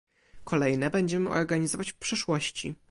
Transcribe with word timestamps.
Kolejne 0.43 0.89
będziemy 0.89 1.29
organizować 1.29 1.91
w 1.91 1.97
przyszłości 1.97 2.75